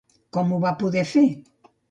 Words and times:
Com 0.37 0.55
ho 0.55 0.59
va 0.63 0.71
poder 0.79 1.05
fer? 1.11 1.25